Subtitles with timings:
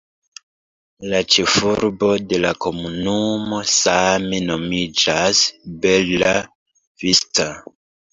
[1.09, 5.43] La ĉefurbo de la komunumo same nomiĝas
[5.85, 6.33] Bella
[7.05, 7.47] Vista.